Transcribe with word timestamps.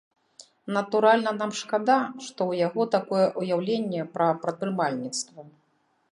Натуральна, 0.75 1.31
нам 1.41 1.51
шкада, 1.59 1.97
што 2.27 2.27
ў 2.27 2.53
яго 2.67 2.85
такое 2.95 3.25
ўяўленне 3.41 4.07
пра 4.15 4.29
прадпрымальніцтва. 4.47 5.45